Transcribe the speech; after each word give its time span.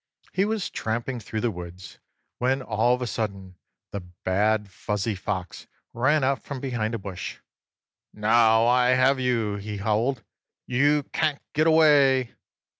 He 0.33 0.45
was 0.45 0.71
tramping 0.71 1.19
through 1.19 1.41
the 1.41 1.51
woods 1.51 1.99
when, 2.39 2.63
all 2.63 2.95
of 2.95 3.03
a 3.03 3.05
sudden, 3.05 3.55
the 3.91 3.99
bad 4.25 4.71
Fuzzy 4.71 5.13
Fox 5.13 5.67
ran 5.93 6.23
out 6.23 6.41
from 6.41 6.59
behind 6.59 6.95
a 6.95 6.97
bush. 6.97 7.37
"Now 8.11 8.65
I 8.65 8.95
have 8.95 9.19
you!" 9.19 9.57
he 9.57 9.77
howled. 9.77 10.23
"You 10.65 11.03
can't 11.13 11.39
get 11.53 11.67
away!" 11.67 12.33